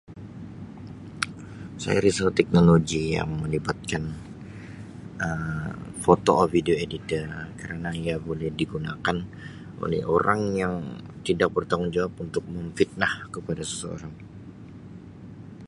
[1.81, 4.03] Saya risau teknologi yang melibatkan
[5.25, 5.69] Um
[6.03, 7.23] foto or video editor
[7.61, 9.17] kerana ia boleh digunakan
[9.83, 10.73] oleh orang yang
[11.27, 14.13] tidak bertanggungjawab untuk memfitnah kepada seseorang.